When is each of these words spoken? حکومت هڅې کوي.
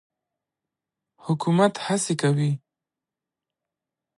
حکومت 1.25 1.73
هڅې 1.85 2.13
کوي. 2.21 2.51